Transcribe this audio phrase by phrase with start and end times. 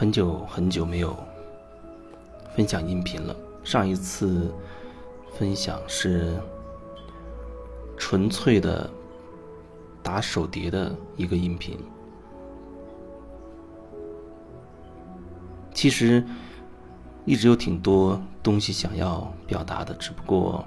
[0.00, 1.14] 很久很久没有
[2.56, 3.36] 分享音频了。
[3.62, 4.50] 上一次
[5.34, 6.40] 分享是
[7.98, 8.88] 纯粹的
[10.02, 11.76] 打手碟的一个音频。
[15.74, 16.24] 其实
[17.26, 20.64] 一直有挺多东西想要表达的，只不过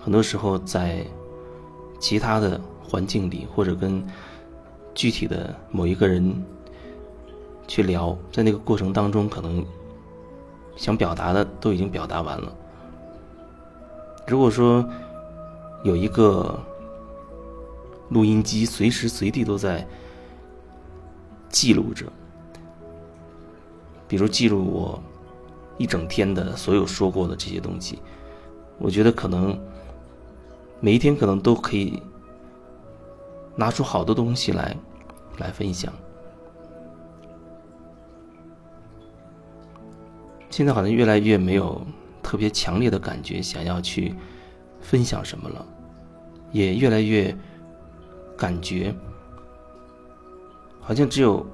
[0.00, 1.06] 很多时候在
[2.00, 4.04] 其他的环境里，或者跟
[4.96, 6.34] 具体的某一个人。
[7.70, 9.64] 去聊，在那个过程当中，可能
[10.74, 12.52] 想表达的都已经表达完了。
[14.26, 14.84] 如果说
[15.84, 16.58] 有一个
[18.08, 19.86] 录音机，随时随地都在
[21.48, 22.06] 记录着，
[24.08, 25.00] 比如记录我
[25.78, 28.00] 一整天的所有说过的这些东西，
[28.78, 29.56] 我觉得可能
[30.80, 32.02] 每一天可能都可以
[33.54, 34.76] 拿出好多东西来
[35.38, 35.92] 来分享。
[40.50, 41.80] 现在好像越来越没有
[42.22, 44.14] 特别强烈的感觉，想要去
[44.80, 45.64] 分享什么了，
[46.52, 47.34] 也越来越
[48.36, 48.94] 感觉
[50.80, 51.46] 好像只有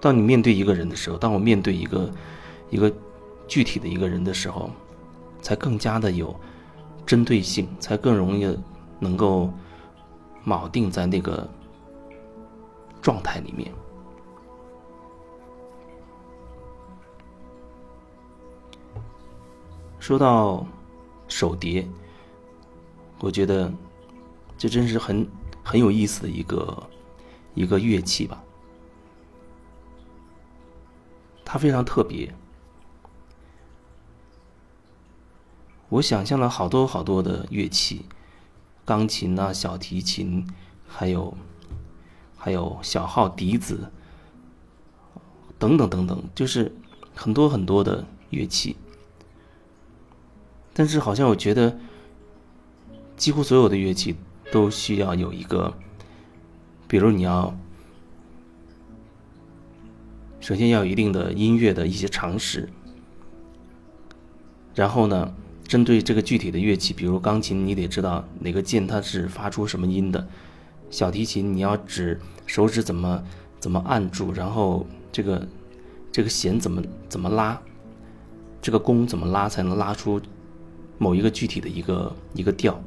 [0.00, 2.10] 当你面对一个人的时候，当我面对一个
[2.70, 2.92] 一个
[3.48, 4.70] 具体的一个人的时候，
[5.42, 6.34] 才更加的有
[7.04, 8.56] 针对性，才更容易
[9.00, 9.52] 能够
[10.46, 11.48] 铆定在那个
[13.02, 13.70] 状态里面。
[20.04, 20.66] 说到
[21.28, 21.88] 手碟，
[23.20, 23.72] 我觉得
[24.58, 25.26] 这真是很
[25.62, 26.90] 很有意思的一个
[27.54, 28.44] 一个乐器吧。
[31.42, 32.34] 它非常特别，
[35.88, 38.04] 我想象了好多好多的乐器，
[38.84, 40.46] 钢琴啊、小提琴，
[40.86, 41.34] 还有
[42.36, 43.90] 还有小号、笛子
[45.58, 46.70] 等等等等，就是
[47.14, 48.76] 很多很多的乐器。
[50.74, 51.78] 但是好像我觉得，
[53.16, 54.16] 几乎所有的乐器
[54.50, 55.72] 都需要有一个，
[56.88, 57.56] 比如你要
[60.40, 62.68] 首先要有一定的音乐的一些常识，
[64.74, 65.32] 然后呢，
[65.62, 70.26] 针对这个具体的乐器，比如钢琴，你得知道哪个键它是发出什么音的；
[70.90, 73.22] 小提琴，你要指手指怎么
[73.60, 75.46] 怎么按住，然后这个
[76.10, 77.62] 这个弦怎么怎么拉，
[78.60, 80.20] 这个弓怎么拉才能拉出。
[80.98, 82.80] 某一个具体的一个一个调，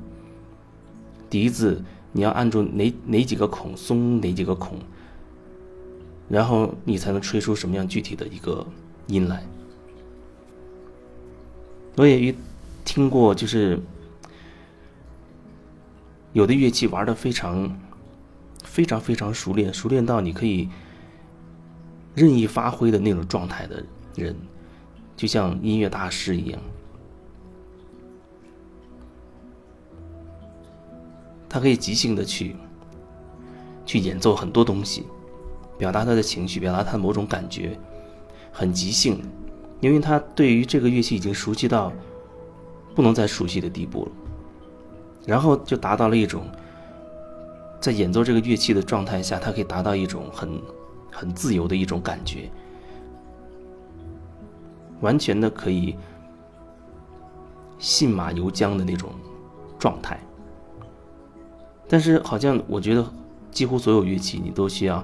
[1.29, 4.77] 笛子你要按住哪哪几个孔松哪几个孔，
[6.29, 8.65] 然后你才能吹出什么样具体的一个
[9.07, 9.45] 音来。
[11.95, 12.35] 我也遇
[12.85, 13.79] 听过，就是
[16.33, 17.77] 有的乐器玩的非常
[18.63, 20.69] 非常非常熟练，熟练到你可以
[22.15, 23.83] 任意发挥的那种状态的
[24.15, 24.35] 人，
[25.15, 26.61] 就像音乐大师一样。
[31.57, 32.55] 他可以即兴的去，
[33.83, 35.07] 去演奏很多东西，
[35.75, 37.75] 表达他的情绪，表达他的某种感觉，
[38.51, 39.19] 很即兴，
[39.79, 41.91] 因为他对于这个乐器已经熟悉到
[42.93, 44.11] 不能再熟悉的地步了，
[45.25, 46.47] 然后就达到了一种，
[47.81, 50.61] 在演奏这个乐器的状态下，他可以达到一种很
[51.11, 52.51] 很自由的一种感觉，
[55.01, 55.95] 完全的可以
[57.79, 59.09] 信马由缰的那种
[59.79, 60.19] 状态。
[61.87, 63.05] 但是好像我觉得，
[63.51, 65.03] 几乎所有乐器你都需要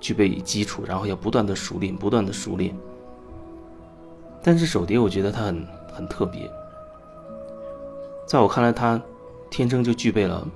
[0.00, 2.74] 具备基础，然后要不断的熟练，不断的熟练。
[4.42, 6.48] 但是手碟，我觉得它很很特别，
[8.26, 9.00] 在我看来，它
[9.50, 10.46] 天生就具备了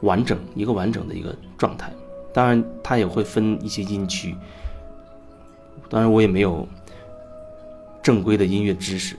[0.00, 1.92] 完整一个完整的一个状态。
[2.32, 4.34] 当然，它也会分一些音区。
[5.90, 6.66] 当然，我也没有
[8.02, 9.16] 正规的音乐知识，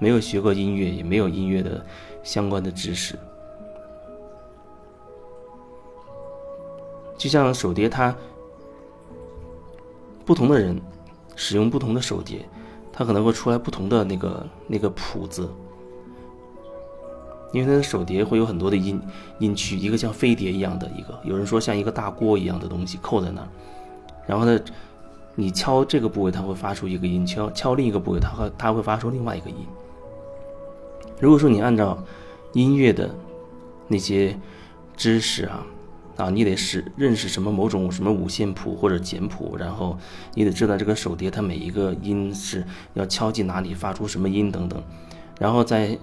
[0.00, 1.84] 没有学过音乐，也没有音乐的
[2.22, 3.16] 相关的知识。
[7.22, 8.12] 就像手碟，它
[10.24, 10.76] 不同的人
[11.36, 12.44] 使用不同的手碟，
[12.92, 15.48] 它可能会出来不同的那个那个谱子。
[17.52, 19.00] 因为它的手碟会有很多的音
[19.38, 23.48] 音区，一个像飞碟一样的一个，有人说像一个大锅一样的东西扣在那儿，
[24.26, 24.58] 然后呢，
[25.36, 29.58] 你敲这个部位，它会发出一个音；敲敲另一个部位，它会它会发出另外一个音。
[31.20, 31.96] 如果说你按照
[32.52, 33.08] 音乐的
[33.86, 34.36] 那些
[34.96, 35.64] 知识啊。
[36.16, 39.96] 啊，你得是认识什么某种什么五线谱或者简谱，然后
[40.34, 42.64] 你得知道这个手碟它每一个音是
[42.94, 44.82] 要敲击哪里，发出什么音等等，
[45.40, 45.98] 然后再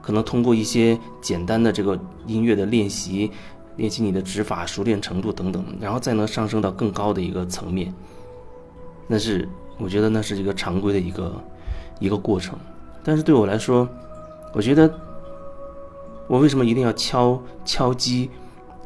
[0.00, 3.30] 可能通过一些简单的这个音乐的练习，
[3.76, 7.92] 练习你的指法熟练程度等等，然后再能上升到更高的一个层面。
[9.06, 9.46] 那是
[9.76, 11.34] 我觉得那是一个常规的一个
[11.98, 12.58] 一个过程。
[13.04, 13.88] 但是对我来说，
[14.54, 14.92] 我觉得
[16.26, 18.30] 我为什么一定要敲敲击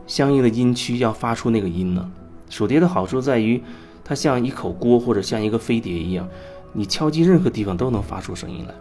[0.07, 2.11] 相应的音区，要发出那个音呢？
[2.51, 3.63] 手碟的好处在于，
[4.05, 6.29] 它像一口锅或者像一个飞碟一样，
[6.73, 8.75] 你敲击任何地方都能发出声音来。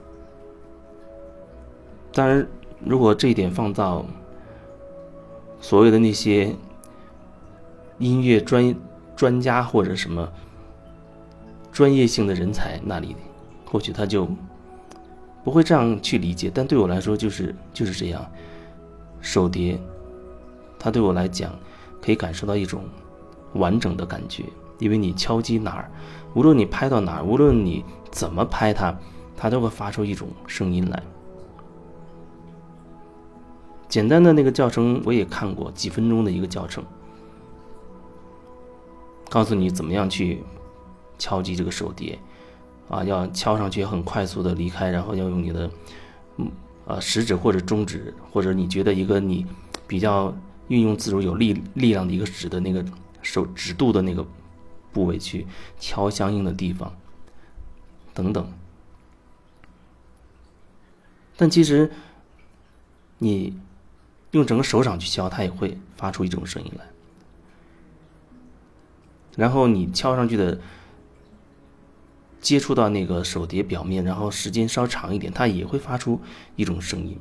[2.12, 2.46] 当然，
[2.86, 4.06] 如果这一点放到
[5.60, 6.54] 所谓的那些
[7.98, 8.76] 音乐专
[9.16, 10.30] 专家或者什么
[11.72, 13.16] 专业性的人才那里，
[13.66, 14.28] 或许他就
[15.44, 16.52] 不会这样去理解。
[16.54, 18.24] 但对我来说，就是就是这样。
[19.22, 19.80] 手碟，
[20.84, 21.58] 它对我来讲，
[22.02, 22.84] 可以感受到一种
[23.54, 24.44] 完整的感觉，
[24.80, 25.90] 因为你敲击哪儿，
[26.34, 28.94] 无论你拍到哪儿，无论你怎么拍它，
[29.38, 31.02] 它都会发出一种声音来。
[33.88, 36.84] 简单的那个教程我也看过，几分钟的一个教程，
[39.30, 40.44] 告诉你怎么样去
[41.18, 42.20] 敲击这个手碟，
[42.90, 45.72] 啊，要敲上去很快速的离开，然后要用你的，
[46.36, 46.52] 嗯，
[46.88, 49.46] 呃，食指或者中指，或者你觉得一个你
[49.88, 50.34] 比较
[50.68, 52.84] 运用自如、有力力量的一个指的那个
[53.22, 54.26] 手指肚的那个
[54.92, 55.46] 部位去
[55.80, 56.96] 敲相应的地方，
[58.14, 58.52] 等等。
[61.36, 61.92] 但其实
[63.18, 63.58] 你。
[64.34, 66.86] 用整个手掌去敲，它也会发出一种声音来。
[69.36, 70.60] 然后你敲上去的，
[72.42, 76.20] 接触到那个手碟表面，然后时间稍长一点，它也会发出
[76.56, 77.16] 一种声音。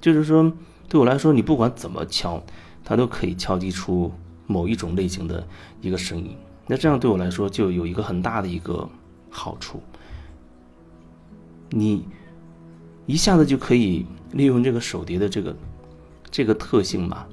[0.00, 0.52] 就是说，
[0.90, 2.42] 对我来说，你不管怎么敲，
[2.84, 4.12] 它都可以敲击出
[4.46, 5.46] 某一种类型的
[5.80, 6.36] 一个声音。
[6.66, 8.86] 那这样对我来说，就有一个很大的一个
[9.30, 9.82] 好处，
[11.70, 12.04] 你
[13.06, 15.56] 一下子就可以利用这个手碟的这个。
[16.32, 17.26] 这个特性嘛，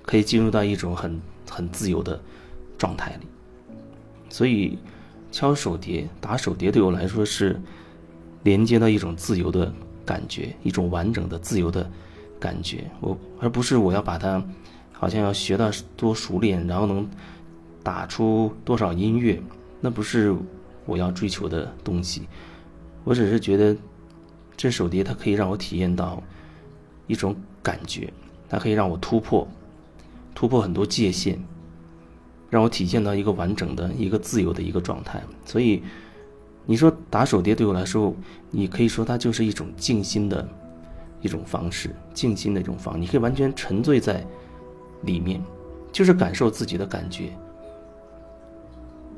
[0.00, 2.18] 可以进入到一种很很自由的
[2.78, 3.26] 状态里，
[4.30, 4.78] 所以
[5.30, 7.60] 敲手碟、打手碟对我来说是
[8.42, 9.70] 连接到一种自由的
[10.10, 11.88] 感觉，一种完整的自由的
[12.38, 12.90] 感觉。
[13.00, 14.42] 我而不是我要把它
[14.92, 17.08] 好像要学到多熟练，然后能
[17.82, 19.40] 打出多少音乐，
[19.80, 20.34] 那不是
[20.86, 22.22] 我要追求的东西。
[23.04, 23.76] 我只是觉得
[24.56, 26.22] 这手碟它可以让我体验到。
[27.06, 28.08] 一种感觉，
[28.48, 29.44] 它可以让我突破，
[30.32, 31.36] 突破很多界限，
[32.48, 35.20] 让我体现到一个完整的一个自由的一个状态。
[35.44, 35.82] 所以，
[36.70, 38.14] 你说打手碟对我来说，
[38.48, 40.48] 你可以说它就是一种静心的
[41.20, 44.24] 一种方式，静心的一种方，你可以完全沉醉在
[45.02, 45.42] 里面，
[45.90, 47.32] 就是感受自己的感觉。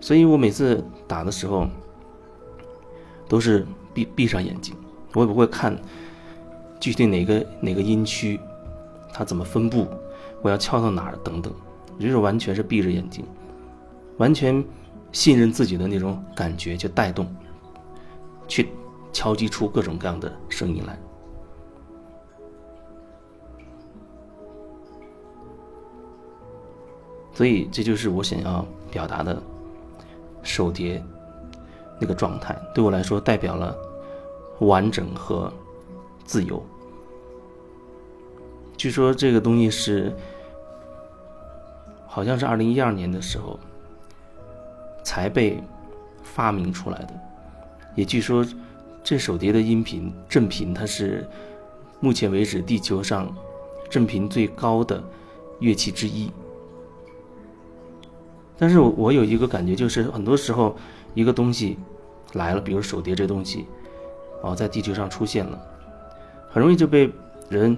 [0.00, 1.66] 所以我每次打的时候，
[3.28, 4.74] 都是闭闭上眼睛，
[5.12, 5.78] 我也不会看。
[6.80, 8.40] 具体哪个哪个音区，
[9.12, 9.86] 它怎么分布，
[10.40, 11.52] 我要敲到哪儿等等，
[12.00, 13.22] 就是完全是闭着眼睛，
[14.16, 14.64] 完全
[15.12, 17.32] 信任自己的那种感觉就带动，
[18.48, 18.70] 去
[19.12, 20.98] 敲击出各种各样的声音来。
[27.34, 29.42] 所以这就是我想要表达的
[30.42, 31.02] 手碟
[31.98, 33.76] 那个状态，对我来说代表了
[34.60, 35.52] 完整和
[36.24, 36.62] 自由。
[38.76, 40.14] 据说这个东西是，
[42.06, 43.58] 好像是二零一二年的时候
[45.12, 45.62] 才被
[46.22, 47.12] 发明出来的。
[47.94, 48.42] 也据说，
[49.04, 51.28] 这手碟的音频振频，它是
[52.00, 53.30] 目前为止地球上
[53.90, 55.04] 振频最高的
[55.60, 56.32] 乐器之一。
[58.56, 60.74] 但是我有一个感觉，就是很多时候
[61.12, 61.76] 一个东西
[62.32, 63.66] 来了，比如手碟这东西，
[64.40, 65.60] 哦，在地球上出现了，
[66.50, 67.12] 很容易就被
[67.50, 67.76] 人。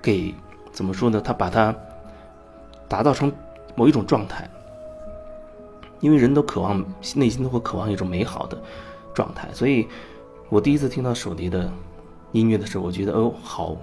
[0.00, 0.32] 给
[0.70, 1.20] 怎么说呢？
[1.20, 1.74] 他把它
[2.86, 3.32] 打造成
[3.74, 4.48] 某一种状态，
[6.04, 6.84] 因为人都渴望
[7.14, 8.62] 内心都会渴望一种美好的
[9.14, 9.48] 状态。
[9.54, 9.88] 所以，
[10.50, 11.72] 我第一次听到手碟的
[12.32, 13.74] 音乐的时候，我觉得哦，好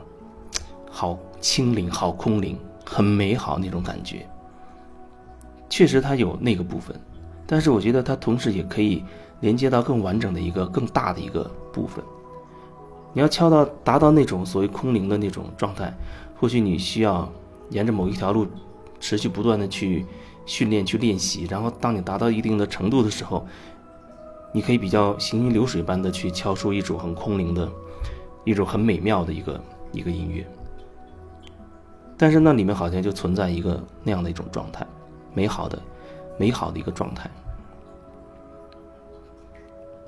[0.88, 4.24] 好清灵，好空灵，很美好那种感觉。
[5.68, 6.96] 确实，它有那个部分，
[7.48, 9.04] 但是我觉得它同时也可以
[9.40, 12.06] 连接到更完整的一个更大的一个部分。
[13.14, 15.92] 你要敲到达到那种所谓空灵的那种状态，
[16.40, 17.28] 或许你需要
[17.72, 18.46] 沿着某一条路
[19.00, 20.06] 持续不断的去
[20.52, 21.48] 训练、去练习。
[21.50, 23.48] 然后，当你达到一定的程度的时候，
[24.52, 27.72] 你可以比较行云流水般的去敲出一种很空灵的、
[28.44, 30.46] 一种很美妙的一个一个音乐。
[32.18, 34.86] 但是那里面好像就存在一个那样的一种状态，
[35.34, 35.82] 美好的、
[36.38, 37.32] 美好的一个状态。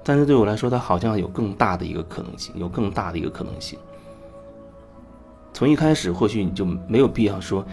[0.03, 3.79] 但是对我来说，它好像有更大的一个可能性，有更大的一个可能性。
[5.53, 7.65] 从一开始，或许你就没有必要说，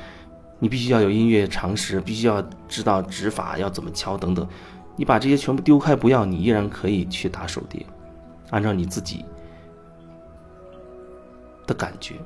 [0.61, 4.47] 你必须要有音乐常识，必须要知道指法要怎么敲等等。
[4.95, 7.85] 你把这些全部丢开不要，你依然可以去打手碟，
[8.51, 9.25] 按照你自己
[11.67, 12.17] 的感觉，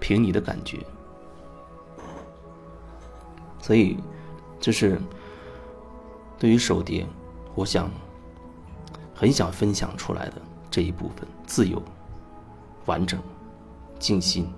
[0.00, 0.78] 凭你的感觉。
[3.60, 3.96] 所以，
[4.58, 5.00] 这是
[6.36, 7.06] 对于手碟，
[7.54, 7.88] 我想
[9.14, 10.34] 很想分享出来的
[10.70, 11.80] 这一部分：自由、
[12.86, 13.20] 完整、
[14.00, 14.50] 静心。